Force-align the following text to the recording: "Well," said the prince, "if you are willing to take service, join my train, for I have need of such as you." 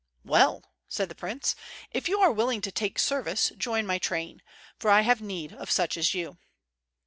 "Well," 0.25 0.63
said 0.87 1.09
the 1.09 1.13
prince, 1.13 1.55
"if 1.91 2.09
you 2.09 2.19
are 2.21 2.31
willing 2.31 2.61
to 2.61 2.71
take 2.71 2.97
service, 2.97 3.51
join 3.55 3.85
my 3.85 3.99
train, 3.99 4.41
for 4.79 4.89
I 4.89 5.01
have 5.01 5.21
need 5.21 5.53
of 5.53 5.69
such 5.69 5.95
as 5.95 6.15
you." 6.15 6.39